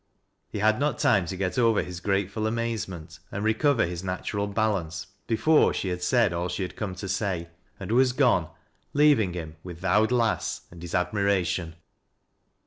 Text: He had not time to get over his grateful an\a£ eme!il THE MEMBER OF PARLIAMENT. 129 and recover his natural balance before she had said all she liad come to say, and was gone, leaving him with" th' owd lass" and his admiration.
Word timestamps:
He 0.49 0.57
had 0.57 0.79
not 0.79 0.97
time 0.97 1.27
to 1.27 1.37
get 1.37 1.59
over 1.59 1.83
his 1.83 1.99
grateful 1.99 2.47
an\a£ 2.47 2.63
eme!il 2.63 2.77
THE 2.79 2.89
MEMBER 2.89 3.05
OF 3.05 3.05
PARLIAMENT. 3.05 3.23
129 3.29 3.37
and 3.37 3.45
recover 3.45 3.85
his 3.85 4.03
natural 4.03 4.47
balance 4.47 5.07
before 5.27 5.73
she 5.75 5.89
had 5.89 6.01
said 6.01 6.33
all 6.33 6.49
she 6.49 6.67
liad 6.67 6.75
come 6.75 6.95
to 6.95 7.07
say, 7.07 7.49
and 7.79 7.91
was 7.91 8.11
gone, 8.11 8.49
leaving 8.93 9.33
him 9.33 9.57
with" 9.63 9.81
th' 9.81 9.85
owd 9.85 10.11
lass" 10.11 10.61
and 10.71 10.81
his 10.81 10.95
admiration. 10.95 11.75